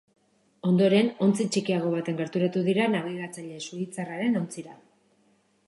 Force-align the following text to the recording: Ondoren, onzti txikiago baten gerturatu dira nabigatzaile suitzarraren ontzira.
Ondoren, 0.69 1.11
onzti 1.25 1.45
txikiago 1.57 1.91
baten 1.97 2.17
gerturatu 2.21 2.65
dira 2.69 2.89
nabigatzaile 2.95 3.61
suitzarraren 3.67 4.41
ontzira. 4.43 4.77